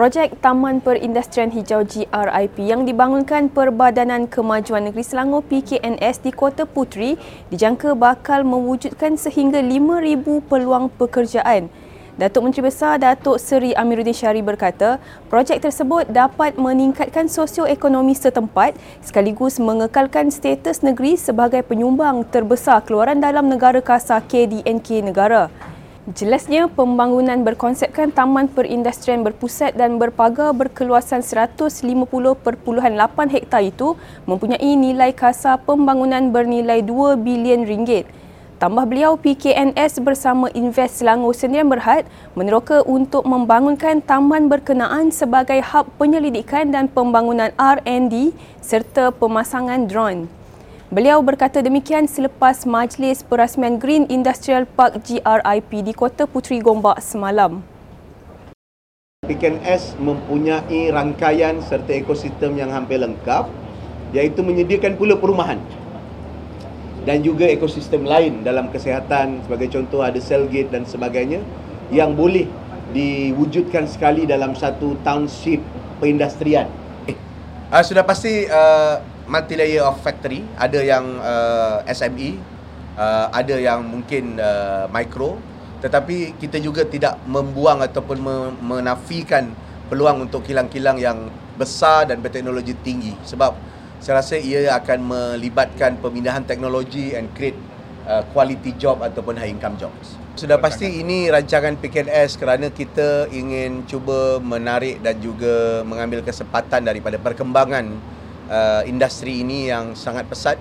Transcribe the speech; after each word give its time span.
Projek 0.00 0.40
Taman 0.40 0.80
Perindustrian 0.80 1.52
Hijau 1.52 1.84
GRIP 1.84 2.56
yang 2.64 2.88
dibangunkan 2.88 3.52
Perbadanan 3.52 4.32
Kemajuan 4.32 4.88
Negeri 4.88 5.04
Selangor 5.04 5.44
PKNS 5.44 6.24
di 6.24 6.32
Kota 6.32 6.64
Puteri 6.64 7.20
dijangka 7.52 7.92
bakal 7.92 8.40
mewujudkan 8.48 9.20
sehingga 9.20 9.60
5,000 9.60 10.40
peluang 10.48 10.88
pekerjaan. 10.88 11.68
Datuk 12.16 12.48
Menteri 12.48 12.72
Besar 12.72 12.96
Datuk 12.96 13.36
Seri 13.36 13.76
Amiruddin 13.76 14.16
Syari 14.16 14.40
berkata, 14.40 14.96
projek 15.28 15.60
tersebut 15.60 16.08
dapat 16.08 16.56
meningkatkan 16.56 17.28
sosioekonomi 17.28 18.16
setempat 18.16 18.80
sekaligus 19.04 19.60
mengekalkan 19.60 20.32
status 20.32 20.80
negeri 20.80 21.20
sebagai 21.20 21.60
penyumbang 21.60 22.24
terbesar 22.24 22.80
keluaran 22.88 23.20
dalam 23.20 23.52
negara 23.52 23.84
kasar 23.84 24.24
KDNK 24.24 25.04
negara. 25.04 25.52
Jelasnya, 26.10 26.66
pembangunan 26.66 27.38
berkonsepkan 27.46 28.10
taman 28.10 28.50
perindustrian 28.50 29.22
berpusat 29.22 29.78
dan 29.78 29.94
berpagar 29.94 30.50
berkeluasan 30.50 31.22
150.8 31.22 31.70
hektar 33.30 33.62
itu 33.62 33.94
mempunyai 34.26 34.74
nilai 34.74 35.14
kasar 35.14 35.62
pembangunan 35.62 36.34
bernilai 36.34 36.82
2 36.82 37.14
bilion 37.14 37.62
ringgit. 37.62 38.10
Tambah 38.58 38.90
beliau, 38.90 39.14
PKNS 39.22 40.02
bersama 40.02 40.50
Invest 40.50 40.98
Selangor 40.98 41.30
Sendirian 41.30 41.70
Berhad 41.70 42.02
meneroka 42.34 42.82
untuk 42.82 43.22
membangunkan 43.22 44.02
taman 44.02 44.50
berkenaan 44.50 45.14
sebagai 45.14 45.62
hub 45.62 45.94
penyelidikan 45.94 46.74
dan 46.74 46.90
pembangunan 46.90 47.54
R&D 47.54 48.34
serta 48.58 49.14
pemasangan 49.14 49.86
drone. 49.86 50.39
Beliau 50.90 51.22
berkata 51.22 51.62
demikian 51.62 52.10
selepas 52.10 52.66
majlis 52.66 53.22
perasmian 53.22 53.78
Green 53.78 54.10
Industrial 54.10 54.66
Park 54.66 54.98
GRIP 55.06 55.86
di 55.86 55.94
Kota 55.94 56.26
Puteri 56.26 56.58
Gombak 56.58 56.98
semalam. 56.98 57.62
PKNS 59.22 59.94
mempunyai 60.02 60.90
rangkaian 60.90 61.62
serta 61.62 61.94
ekosistem 61.94 62.58
yang 62.58 62.74
hampir 62.74 62.98
lengkap 62.98 63.46
iaitu 64.10 64.42
menyediakan 64.42 64.98
pula 64.98 65.14
perumahan 65.14 65.62
dan 67.06 67.22
juga 67.22 67.46
ekosistem 67.46 68.02
lain 68.02 68.42
dalam 68.42 68.66
kesihatan 68.74 69.46
sebagai 69.46 69.70
contoh 69.70 70.02
ada 70.02 70.18
cell 70.18 70.50
gate 70.50 70.74
dan 70.74 70.82
sebagainya 70.82 71.38
yang 71.94 72.18
boleh 72.18 72.50
diwujudkan 72.90 73.86
sekali 73.86 74.26
dalam 74.26 74.58
satu 74.58 74.98
township 75.06 75.62
perindustrian. 76.02 76.66
Uh, 77.70 77.78
sudah 77.86 78.02
pasti 78.02 78.50
uh, 78.50 78.98
multi 79.30 79.54
layer 79.54 79.86
of 79.86 80.02
factory. 80.02 80.42
Ada 80.58 80.82
yang 80.82 81.04
uh, 81.22 81.86
SME 81.86 82.58
uh, 82.98 83.26
ada 83.30 83.56
yang 83.56 83.86
mungkin 83.86 84.36
uh, 84.36 84.90
micro. 84.90 85.38
Tetapi 85.80 86.36
kita 86.36 86.60
juga 86.60 86.84
tidak 86.84 87.16
membuang 87.24 87.80
ataupun 87.80 88.20
menafikan 88.60 89.48
peluang 89.88 90.28
untuk 90.28 90.44
kilang-kilang 90.44 91.00
yang 91.00 91.32
besar 91.56 92.04
dan 92.04 92.20
berteknologi 92.20 92.76
tinggi. 92.84 93.16
Sebab 93.24 93.56
saya 93.96 94.20
rasa 94.20 94.36
ia 94.36 94.76
akan 94.76 94.98
melibatkan 95.08 95.96
pemindahan 96.04 96.44
teknologi 96.44 97.16
and 97.16 97.32
create 97.32 97.56
uh, 98.04 98.20
quality 98.36 98.76
job 98.76 99.00
ataupun 99.00 99.40
high 99.40 99.48
income 99.48 99.80
jobs. 99.80 100.20
Sudah 100.36 100.60
pasti 100.60 101.00
ini 101.00 101.32
rancangan 101.32 101.80
PKNS 101.80 102.36
kerana 102.36 102.68
kita 102.72 103.28
ingin 103.32 103.84
cuba 103.88 104.36
menarik 104.40 105.00
dan 105.00 105.16
juga 105.20 105.80
mengambil 105.84 106.20
kesempatan 106.24 106.84
daripada 106.84 107.16
perkembangan 107.16 107.96
uh, 108.50 108.82
industri 108.84 109.40
ini 109.46 109.70
yang 109.70 109.94
sangat 109.94 110.26
pesat 110.26 110.58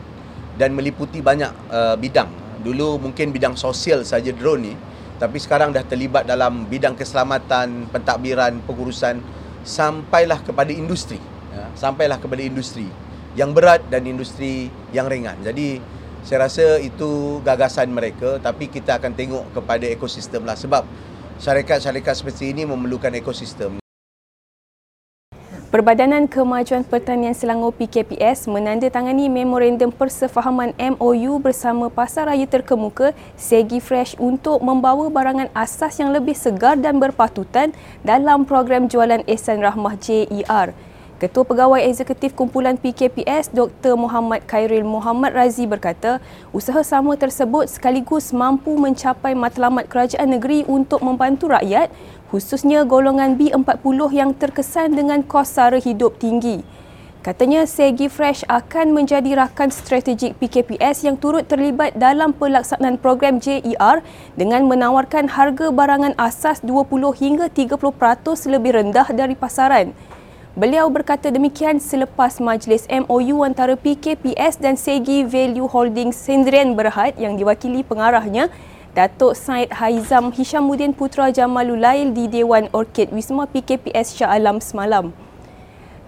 dan 0.56 0.72
meliputi 0.78 1.20
banyak 1.20 1.52
uh, 1.74 1.98
bidang. 1.98 2.30
Dulu 2.62 3.02
mungkin 3.02 3.34
bidang 3.34 3.58
sosial 3.58 4.06
saja 4.06 4.30
drone 4.30 4.72
ni, 4.72 4.74
tapi 5.18 5.42
sekarang 5.42 5.74
dah 5.74 5.84
terlibat 5.84 6.30
dalam 6.30 6.70
bidang 6.70 6.94
keselamatan, 6.96 7.90
pentadbiran, 7.90 8.62
pengurusan 8.64 9.20
sampailah 9.66 10.40
kepada 10.46 10.70
industri. 10.72 11.20
Ya, 11.50 11.66
sampailah 11.74 12.22
kepada 12.22 12.46
industri 12.46 12.86
yang 13.34 13.56
berat 13.58 13.82
dan 13.90 14.06
industri 14.06 14.70
yang 14.94 15.10
ringan. 15.10 15.40
Jadi 15.42 15.82
saya 16.22 16.46
rasa 16.46 16.78
itu 16.84 17.40
gagasan 17.48 17.90
mereka 17.90 18.38
tapi 18.44 18.68
kita 18.68 19.00
akan 19.00 19.16
tengok 19.16 19.56
kepada 19.56 19.88
ekosistem 19.88 20.44
lah 20.44 20.60
sebab 20.60 20.84
syarikat-syarikat 21.40 22.12
seperti 22.12 22.52
ini 22.52 22.68
memerlukan 22.68 23.16
ekosistem. 23.16 23.80
Perbadanan 25.70 26.26
Kemajuan 26.26 26.82
Pertanian 26.82 27.38
Selangor 27.38 27.78
PKPS 27.78 28.50
menandatangani 28.50 29.30
memorandum 29.30 29.94
persefahaman 29.94 30.74
MOU 30.74 31.38
bersama 31.38 31.94
Pasar 31.94 32.26
Raya 32.26 32.50
Terkemuka 32.50 33.14
Segi 33.38 33.78
Fresh 33.78 34.18
untuk 34.18 34.66
membawa 34.66 35.14
barangan 35.14 35.46
asas 35.54 36.02
yang 36.02 36.10
lebih 36.10 36.34
segar 36.34 36.74
dan 36.82 36.98
berpatutan 36.98 37.70
dalam 38.02 38.50
program 38.50 38.90
jualan 38.90 39.22
Ehsan 39.30 39.62
Rahmah 39.62 39.94
JER. 40.02 40.74
Ketua 41.20 41.44
Pegawai 41.44 41.84
Eksekutif 41.84 42.32
Kumpulan 42.32 42.80
PKPS 42.80 43.52
Dr. 43.52 44.00
Muhammad 44.00 44.40
Khairil 44.48 44.88
Muhammad 44.88 45.36
Razi 45.36 45.68
berkata, 45.68 46.24
usaha 46.56 46.80
sama 46.80 47.20
tersebut 47.20 47.68
sekaligus 47.68 48.32
mampu 48.32 48.72
mencapai 48.80 49.36
matlamat 49.36 49.86
kerajaan 49.92 50.32
negeri 50.32 50.64
untuk 50.64 51.04
membantu 51.04 51.52
rakyat, 51.52 51.92
khususnya 52.30 52.86
golongan 52.86 53.36
B40 53.36 54.00
yang 54.14 54.32
terkesan 54.38 54.94
dengan 54.94 55.26
kos 55.26 55.50
sara 55.58 55.82
hidup 55.82 56.22
tinggi. 56.22 56.62
Katanya 57.20 57.68
Segi 57.68 58.08
Fresh 58.08 58.48
akan 58.48 58.96
menjadi 58.96 59.36
rakan 59.36 59.76
strategik 59.76 60.40
PKPS 60.40 61.04
yang 61.04 61.20
turut 61.20 61.44
terlibat 61.52 62.00
dalam 62.00 62.32
pelaksanaan 62.32 62.96
program 62.96 63.44
JER 63.44 64.00
dengan 64.40 64.64
menawarkan 64.72 65.28
harga 65.28 65.68
barangan 65.68 66.16
asas 66.16 66.64
20 66.64 66.88
hingga 67.20 67.52
30% 67.52 67.76
lebih 68.48 68.72
rendah 68.72 69.12
dari 69.12 69.36
pasaran. 69.36 69.92
Beliau 70.56 70.88
berkata 70.88 71.28
demikian 71.28 71.84
selepas 71.84 72.40
majlis 72.40 72.88
MOU 72.88 73.44
antara 73.44 73.76
PKPS 73.76 74.56
dan 74.56 74.80
Segi 74.80 75.28
Value 75.28 75.68
Holdings 75.68 76.16
Sendirian 76.16 76.72
Berhad 76.72 77.20
yang 77.20 77.36
diwakili 77.36 77.84
pengarahnya 77.84 78.48
Datuk 78.98 79.38
Said 79.38 79.70
Haizam 79.70 80.34
Hishamuddin 80.34 80.98
Putra 80.98 81.30
Jamalulail 81.30 82.10
di 82.10 82.26
Dewan 82.26 82.66
Orkid 82.74 83.14
Wisma 83.14 83.46
PKPS 83.46 84.18
Shah 84.18 84.34
Alam 84.34 84.58
semalam. 84.58 85.14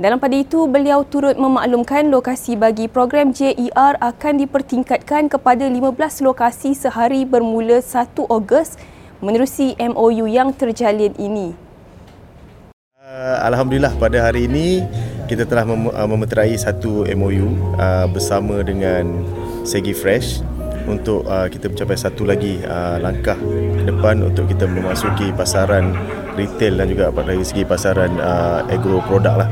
Dalam 0.02 0.18
pada 0.18 0.34
itu, 0.34 0.66
beliau 0.66 1.06
turut 1.06 1.38
memaklumkan 1.38 2.09
lokasi 2.09 2.58
bagi 2.58 2.90
program 2.90 3.38
JER 3.38 4.02
akan 4.02 4.34
dipertingkatkan 4.42 5.30
kepada 5.30 5.69
15 5.69 6.25
lokasi 6.25 6.74
sehari 6.74 7.22
bermula 7.22 7.86
1 7.86 8.18
Ogos 8.25 8.81
menerusi 9.22 9.78
MOU 9.78 10.25
yang 10.25 10.50
terjalin 10.50 11.13
ini. 11.22 11.53
Uh, 12.98 13.38
Alhamdulillah 13.46 13.94
pada 14.02 14.25
hari 14.25 14.50
ini 14.50 14.81
kita 15.30 15.46
telah 15.46 15.69
uh, 15.69 16.09
memeterai 16.09 16.58
satu 16.58 17.06
MOU 17.13 17.78
uh, 17.78 18.09
bersama 18.09 18.66
dengan 18.66 19.06
Segi 19.69 19.94
Fresh 19.94 20.42
untuk 20.88 21.25
uh, 21.28 21.47
kita 21.50 21.69
mencapai 21.69 21.97
satu 21.97 22.25
lagi 22.25 22.62
uh, 22.66 22.97
langkah 23.02 23.38
ke 23.78 23.84
depan 23.86 24.22
untuk 24.25 24.50
kita 24.50 24.66
memasuki 24.66 25.30
pasaran 25.34 25.94
retail 26.40 26.80
dan 26.80 26.88
juga 26.88 27.12
dari 27.12 27.44
segi 27.44 27.68
pasaran 27.68 28.16
uh, 28.18 28.64
agro 28.72 29.03
produk 29.06 29.46
lah 29.46 29.50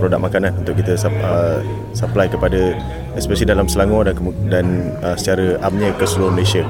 produk 0.00 0.20
makanan 0.20 0.52
untuk 0.60 0.76
kita 0.80 0.96
uh, 1.20 1.60
supply 1.92 2.28
kepada 2.28 2.76
especially 3.16 3.48
dalam 3.48 3.68
Selangor 3.68 4.08
dan 4.08 4.16
dan 4.48 4.66
uh, 5.04 5.16
secara 5.16 5.60
amnya 5.64 5.92
ke 5.96 6.04
seluruh 6.04 6.32
Malaysia. 6.32 6.64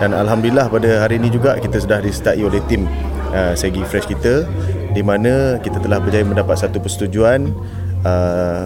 Dan 0.00 0.16
alhamdulillah 0.16 0.72
pada 0.72 1.04
hari 1.04 1.20
ini 1.20 1.28
juga 1.28 1.60
kita 1.60 1.76
sudah 1.76 2.00
disertai 2.00 2.40
oleh 2.40 2.60
tim 2.68 2.88
uh, 3.36 3.52
Segi 3.52 3.84
Fresh 3.84 4.08
kita 4.08 4.48
di 4.96 5.04
mana 5.04 5.60
kita 5.60 5.78
telah 5.78 6.00
berjaya 6.00 6.24
mendapat 6.24 6.56
satu 6.56 6.80
persetujuan 6.80 7.52
uh, 8.02 8.64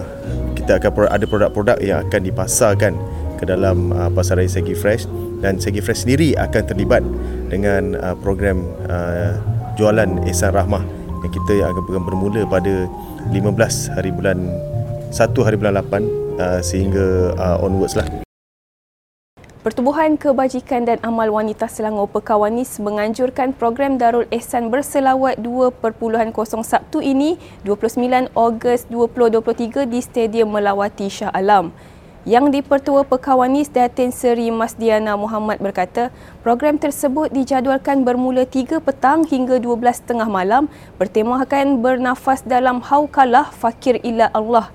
kita 0.55 0.81
akan 0.81 1.11
ada 1.11 1.27
produk-produk 1.27 1.77
yang 1.83 2.07
akan 2.07 2.21
dipasarkan 2.25 2.93
ke 3.45 3.53
dalam 3.53 3.93
uh, 3.93 4.09
pasaran 4.09 4.49
Segi 4.49 4.73
Fresh 4.73 5.05
dan 5.45 5.61
Segi 5.61 5.85
Fresh 5.85 6.09
sendiri 6.09 6.33
akan 6.41 6.63
terlibat 6.65 7.05
dengan 7.53 7.93
uh, 8.01 8.17
program 8.17 8.65
uh, 8.89 9.37
jualan 9.77 10.25
Ehsan 10.25 10.57
Rahmah 10.57 10.81
yang 11.21 11.33
kita 11.33 11.69
akan 11.69 12.09
bermula 12.09 12.49
pada 12.49 12.89
15 13.29 13.93
hari 13.93 14.11
bulan 14.17 14.49
1 15.13 15.21
hari 15.45 15.57
bulan 15.61 15.77
8 15.85 16.41
uh, 16.41 16.61
sehingga 16.65 17.37
uh, 17.37 17.61
onwards 17.61 18.01
lah. 18.01 18.09
Pertubuhan 19.65 20.21
Kebajikan 20.21 20.85
dan 20.85 21.01
Amal 21.01 21.33
Wanita 21.33 21.73
Selangor 21.73 22.13
Pekawanis 22.13 22.77
menganjurkan 22.85 23.57
program 23.57 23.97
Darul 23.97 24.29
Ehsan 24.29 24.69
Berselawat 24.69 25.41
2.0 25.41 25.81
Sabtu 26.61 27.01
ini 27.01 27.41
29 27.65 28.29
Ogos 28.37 28.85
2023 28.93 29.89
di 29.89 30.05
Stadium 30.05 30.53
Melawati 30.53 31.09
Shah 31.09 31.33
Alam. 31.33 31.73
Yang 32.25 32.57
di-Pertua 32.57 33.05
Pekawanis 33.05 33.69
Datin 33.69 34.09
Seri 34.09 34.49
Masdiana 34.49 35.13
Muhammad 35.13 35.61
berkata, 35.61 36.09
program 36.41 36.81
tersebut 36.81 37.29
dijadualkan 37.29 38.01
bermula 38.01 38.49
3 38.49 38.81
petang 38.81 39.29
hingga 39.29 39.61
12 39.61 40.09
tengah 40.09 40.25
malam 40.25 40.73
bertemakan 40.97 41.85
bernafas 41.85 42.41
dalam 42.41 42.81
haukalah 42.81 43.53
fakir 43.53 44.01
ila 44.01 44.33
Allah. 44.33 44.73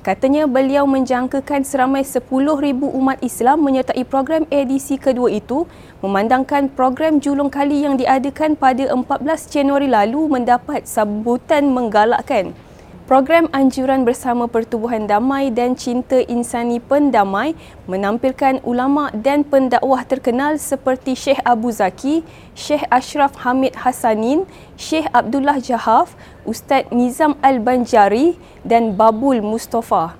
Katanya 0.00 0.48
beliau 0.48 0.88
menjangkakan 0.88 1.68
seramai 1.68 2.00
10,000 2.00 2.32
umat 2.80 3.20
Islam 3.20 3.60
menyertai 3.60 4.00
program 4.08 4.48
edisi 4.48 4.96
kedua 4.96 5.28
itu 5.28 5.68
memandangkan 6.00 6.72
program 6.72 7.20
julung 7.20 7.52
kali 7.52 7.84
yang 7.84 8.00
diadakan 8.00 8.56
pada 8.56 8.88
14 8.88 9.20
Januari 9.52 9.92
lalu 9.92 10.32
mendapat 10.32 10.88
sambutan 10.88 11.68
menggalakkan. 11.76 12.56
Program 13.06 13.46
anjuran 13.54 14.02
bersama 14.02 14.50
Pertubuhan 14.50 15.06
Damai 15.06 15.54
dan 15.54 15.78
Cinta 15.78 16.18
Insani 16.26 16.82
Pendamai 16.82 17.54
menampilkan 17.86 18.58
ulama 18.66 19.14
dan 19.14 19.46
pendakwah 19.46 20.02
terkenal 20.02 20.58
seperti 20.58 21.14
Syekh 21.14 21.38
Abu 21.46 21.70
Zaki, 21.70 22.26
Syekh 22.58 22.82
Ashraf 22.90 23.46
Hamid 23.46 23.78
Hasanin, 23.78 24.42
Syekh 24.74 25.06
Abdullah 25.14 25.62
Jahaf, 25.62 26.18
Ustaz 26.42 26.90
Nizam 26.90 27.38
Al-Banjari 27.46 28.34
dan 28.66 28.98
Babul 28.98 29.38
Mustafa. 29.38 30.18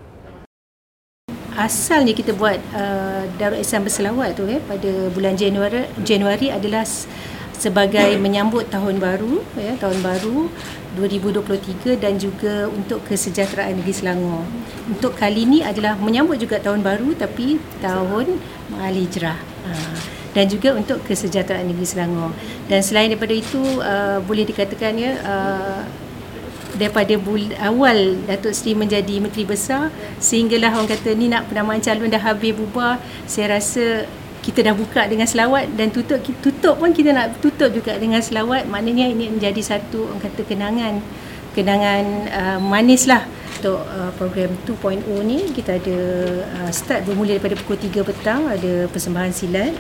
Asalnya 1.58 2.14
kita 2.14 2.38
buat 2.38 2.62
uh, 2.70 3.26
Darul 3.34 3.66
Ihsan 3.66 3.82
Berselawat 3.82 4.38
tu 4.38 4.46
eh, 4.46 4.62
pada 4.62 5.10
bulan 5.10 5.34
Januari, 5.34 5.90
Januari 6.06 6.54
adalah 6.54 6.86
sebagai 7.56 8.20
menyambut 8.20 8.68
tahun 8.68 9.00
baru 9.00 9.40
ya 9.56 9.74
tahun 9.80 10.04
baru 10.04 10.48
2023 10.96 12.00
dan 12.00 12.16
juga 12.16 12.72
untuk 12.72 13.04
kesejahteraan 13.04 13.76
negeri 13.76 13.92
Selangor. 13.92 14.48
Untuk 14.88 15.12
kali 15.12 15.44
ini 15.44 15.60
adalah 15.60 15.92
menyambut 16.00 16.40
juga 16.40 16.56
tahun 16.56 16.80
baru 16.80 17.12
tapi 17.12 17.60
tahun 17.84 18.40
Ma'al 18.72 18.96
Hijrah. 18.96 19.36
Ha. 19.36 19.72
Dan 20.32 20.48
juga 20.48 20.72
untuk 20.72 21.04
kesejahteraan 21.04 21.68
negeri 21.68 21.84
Selangor. 21.84 22.32
Dan 22.64 22.80
selain 22.80 23.12
daripada 23.12 23.36
itu 23.36 23.60
uh, 23.80 24.24
boleh 24.24 24.48
dikatakan 24.48 24.96
ya 24.96 25.12
uh, 25.20 25.84
daripada 26.76 27.16
bul- 27.20 27.56
awal 27.60 28.20
Datuk 28.24 28.52
Seri 28.52 28.76
menjadi 28.76 29.20
Menteri 29.20 29.48
Besar 29.48 29.88
sehinggalah 30.20 30.76
orang 30.76 30.92
kata 30.92 31.16
ni 31.16 31.32
nak 31.32 31.48
penamaan 31.48 31.80
calon 31.80 32.12
dah 32.12 32.20
habis 32.20 32.52
bubar 32.52 33.00
saya 33.24 33.56
rasa 33.56 34.04
kita 34.46 34.62
dah 34.62 34.78
buka 34.78 35.10
dengan 35.10 35.26
selawat 35.26 35.74
dan 35.74 35.90
tutup 35.90 36.22
tutup 36.38 36.78
pun 36.78 36.94
kita 36.94 37.10
nak 37.10 37.42
tutup 37.42 37.66
juga 37.74 37.98
dengan 37.98 38.22
selawat. 38.22 38.70
Maknanya 38.70 39.10
ini 39.10 39.26
menjadi 39.26 39.58
satu 39.58 40.06
orang 40.06 40.22
kata 40.22 40.46
kenangan. 40.46 41.02
Kenangan 41.50 42.04
uh, 42.30 42.58
manis 42.62 43.10
lah 43.10 43.26
untuk 43.58 43.82
uh, 43.82 44.12
program 44.14 44.54
2.0 44.68 45.02
ni 45.26 45.50
kita 45.50 45.82
ada 45.82 45.98
uh, 46.62 46.70
start 46.70 47.08
bermula 47.08 47.34
daripada 47.34 47.58
pukul 47.58 47.80
3 47.80 48.06
petang 48.06 48.46
ada 48.46 48.86
persembahan 48.86 49.34
silat. 49.34 49.74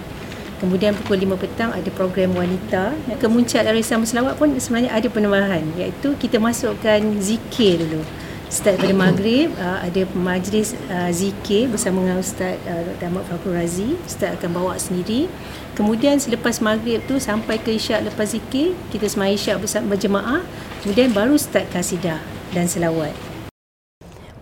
Kemudian 0.58 0.98
pukul 0.98 1.22
5 1.22 1.38
petang 1.38 1.70
ada 1.70 1.90
program 1.94 2.34
wanita. 2.34 2.96
Kemuncak 3.22 3.62
dari 3.70 3.86
Islam 3.86 4.02
Selawat 4.02 4.34
pun 4.34 4.50
sebenarnya 4.58 4.90
ada 4.90 5.06
penambahan 5.06 5.62
iaitu 5.78 6.18
kita 6.18 6.42
masukkan 6.42 6.98
zikir 7.22 7.86
dulu 7.86 8.02
start 8.46 8.78
pada 8.78 8.94
maghrib 8.94 9.50
uh, 9.58 9.82
ada 9.82 10.06
majlis 10.14 10.78
uh, 10.86 11.10
zikir 11.10 11.66
bersama 11.66 12.06
dengan 12.06 12.22
Ustaz 12.22 12.54
uh, 12.66 12.82
Dr. 12.94 13.06
Ahmad 13.10 13.24
Fakul 13.26 13.52
Razi 13.58 13.98
Ustaz 14.06 14.38
akan 14.38 14.50
bawa 14.54 14.74
sendiri 14.78 15.26
kemudian 15.74 16.22
selepas 16.22 16.62
maghrib 16.62 17.02
tu 17.10 17.18
sampai 17.18 17.58
ke 17.58 17.74
isyak 17.74 18.06
lepas 18.06 18.30
zikir 18.30 18.78
kita 18.94 19.10
semai 19.10 19.34
isyak 19.34 19.58
bersama 19.58 19.98
berjemaah 19.98 20.46
kemudian 20.86 21.10
baru 21.10 21.34
start 21.34 21.66
kasidah 21.74 22.22
dan 22.54 22.70
selawat 22.70 23.10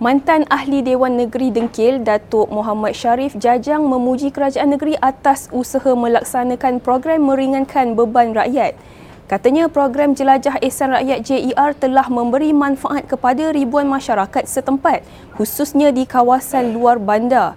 Mantan 0.02 0.44
Ahli 0.52 0.82
Dewan 0.84 1.16
Negeri 1.16 1.54
Dengkil, 1.54 2.02
Datuk 2.02 2.50
Muhammad 2.52 2.92
Sharif 2.92 3.32
Jajang 3.40 3.88
memuji 3.88 4.28
kerajaan 4.34 4.74
negeri 4.74 4.98
atas 5.00 5.48
usaha 5.54 5.96
melaksanakan 5.96 6.82
program 6.82 7.24
meringankan 7.24 7.96
beban 7.96 8.36
rakyat. 8.36 8.76
Katanya 9.24 9.72
program 9.72 10.12
Jelajah 10.12 10.60
Ehsan 10.60 10.92
Rakyat 10.92 11.24
JER 11.24 11.72
telah 11.80 12.12
memberi 12.12 12.52
manfaat 12.52 13.08
kepada 13.08 13.56
ribuan 13.56 13.88
masyarakat 13.88 14.44
setempat, 14.44 15.00
khususnya 15.40 15.88
di 15.96 16.04
kawasan 16.04 16.76
luar 16.76 17.00
bandar. 17.00 17.56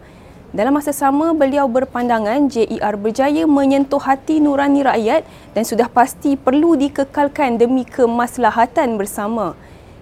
Dalam 0.55 0.79
masa 0.79 0.95
sama, 0.95 1.35
beliau 1.35 1.67
berpandangan 1.67 2.47
JER 2.47 2.95
berjaya 2.95 3.43
menyentuh 3.43 3.99
hati 3.99 4.39
nurani 4.39 4.79
rakyat 4.79 5.27
dan 5.51 5.67
sudah 5.67 5.91
pasti 5.91 6.39
perlu 6.39 6.79
dikekalkan 6.79 7.59
demi 7.59 7.83
kemaslahatan 7.83 8.95
bersama. 8.95 9.51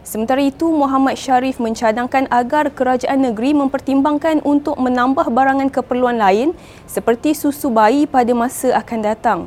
Sementara 0.05 0.45
itu, 0.45 0.69
Muhammad 0.69 1.17
Sharif 1.17 1.57
mencadangkan 1.57 2.29
agar 2.29 2.69
kerajaan 2.69 3.25
negeri 3.25 3.57
mempertimbangkan 3.57 4.45
untuk 4.45 4.77
menambah 4.77 5.33
barangan 5.33 5.73
keperluan 5.73 6.21
lain 6.21 6.53
seperti 6.85 7.33
susu 7.33 7.73
bayi 7.73 8.05
pada 8.05 8.37
masa 8.37 8.77
akan 8.77 9.01
datang. 9.01 9.39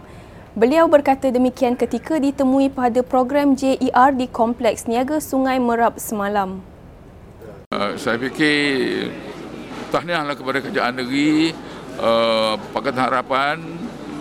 Beliau 0.58 0.90
berkata 0.90 1.30
demikian 1.30 1.78
ketika 1.78 2.18
ditemui 2.18 2.66
pada 2.66 2.98
program 3.06 3.54
JER 3.54 4.10
di 4.10 4.26
Kompleks 4.26 4.90
Niaga 4.90 5.22
Sungai 5.22 5.62
Merab 5.62 6.02
semalam. 6.02 6.58
Uh, 7.70 7.94
saya 7.94 8.18
fikir 8.18 9.06
tahniahlah 9.94 10.34
kepada 10.34 10.58
kerajaan 10.58 10.98
negeri, 10.98 11.54
uh, 12.02 12.58
Pakatan 12.74 13.02
Harapan 13.06 13.62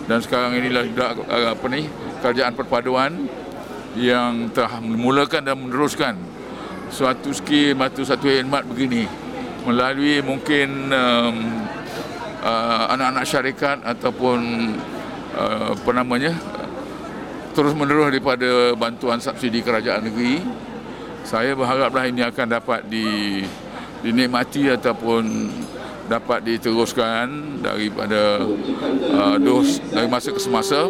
dan 0.06 0.22
sekarang 0.22 0.54
inilah 0.62 0.86
uh, 1.26 1.58
apa 1.58 1.66
ni 1.74 1.90
kerajaan 2.22 2.54
perpaduan 2.54 3.26
yang 3.98 4.46
telah 4.54 4.78
memulakan 4.78 5.42
dan 5.42 5.58
meneruskan 5.58 6.14
suatu 6.86 7.34
skim 7.34 7.82
atau 7.82 8.06
satu 8.06 8.30
khidmat 8.30 8.62
begini 8.62 9.10
melalui 9.66 10.22
mungkin 10.22 10.86
um, 10.94 11.66
uh, 12.46 12.94
anak-anak 12.94 13.26
syarikat 13.26 13.82
ataupun 13.82 14.38
Uh, 15.28 15.76
apa 15.76 15.90
namanya 15.92 16.32
terus 17.52 17.76
menerus 17.76 18.08
daripada 18.08 18.72
bantuan 18.78 19.20
subsidi 19.20 19.60
kerajaan 19.60 20.08
negeri 20.08 20.40
saya 21.26 21.52
berharaplah 21.52 22.08
ini 22.08 22.24
akan 22.24 22.46
dapat 22.48 22.80
di 22.88 23.42
dinikmati 24.00 24.72
ataupun 24.72 25.52
dapat 26.08 26.40
diteruskan 26.48 27.60
daripada 27.60 28.40
uh, 29.12 29.36
dos 29.36 29.84
dari 29.92 30.08
masa 30.08 30.32
ke 30.32 30.40
semasa 30.40 30.88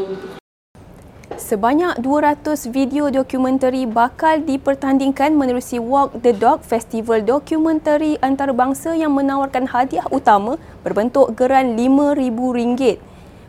Sebanyak 1.38 2.02
200 2.02 2.44
video 2.74 3.14
dokumentari 3.14 3.86
bakal 3.86 4.42
dipertandingkan 4.42 5.32
menerusi 5.38 5.78
Walk 5.78 6.20
the 6.20 6.34
Dog 6.34 6.66
Festival 6.66 7.22
Dokumentari 7.22 8.18
Antarabangsa 8.18 8.98
yang 8.98 9.14
menawarkan 9.14 9.70
hadiah 9.70 10.04
utama 10.10 10.58
berbentuk 10.82 11.38
geran 11.38 11.78
RM5,000. 11.78 13.07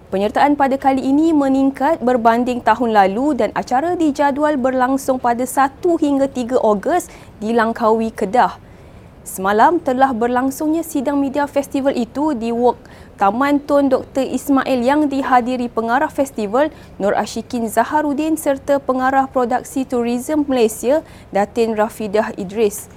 Penyertaan 0.10 0.58
pada 0.58 0.74
kali 0.74 1.06
ini 1.06 1.30
meningkat 1.38 2.02
berbanding 2.02 2.66
tahun 2.66 2.98
lalu 2.98 3.38
dan 3.38 3.54
acara 3.54 3.94
dijadual 3.94 4.58
berlangsung 4.58 5.22
pada 5.22 5.46
1 5.46 5.86
hingga 5.86 6.26
3 6.26 6.58
Ogos 6.58 7.14
di 7.38 7.54
Langkawi, 7.54 8.10
Kedah. 8.10 8.58
Semalam 9.22 9.78
telah 9.78 10.10
berlangsungnya 10.10 10.82
sidang 10.82 11.22
media 11.22 11.46
festival 11.46 11.94
itu 11.94 12.34
di 12.34 12.50
Wok 12.50 12.82
Taman 13.22 13.62
Tun 13.62 13.94
Dr. 13.94 14.26
Ismail 14.26 14.82
yang 14.82 15.06
dihadiri 15.06 15.70
pengarah 15.70 16.10
festival 16.10 16.74
Nur 16.98 17.14
Ashikin 17.14 17.70
Zaharuddin 17.70 18.34
serta 18.34 18.82
pengarah 18.82 19.30
produksi 19.30 19.86
Tourism 19.86 20.42
Malaysia 20.50 21.06
Datin 21.30 21.78
Rafidah 21.78 22.34
Idris. 22.34 22.90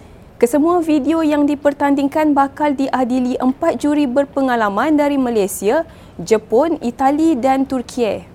Kesemua 0.43 0.83
video 0.83 1.23
yang 1.23 1.47
dipertandingkan 1.47 2.35
bakal 2.35 2.75
diadili 2.75 3.39
empat 3.39 3.79
juri 3.79 4.11
berpengalaman 4.11 4.99
dari 4.99 5.15
Malaysia, 5.15 5.87
Jepun, 6.19 6.83
Itali 6.83 7.39
dan 7.39 7.63
Turki. 7.63 8.27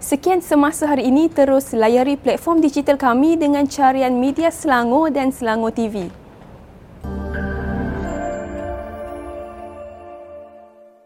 Sekian 0.00 0.40
semasa 0.40 0.88
hari 0.88 1.12
ini 1.12 1.28
terus 1.28 1.76
layari 1.76 2.16
platform 2.16 2.64
digital 2.64 2.96
kami 2.96 3.36
dengan 3.36 3.68
carian 3.68 4.16
media 4.16 4.48
Selangor 4.48 5.12
dan 5.12 5.28
Selangor 5.28 5.76
TV. 5.76 6.21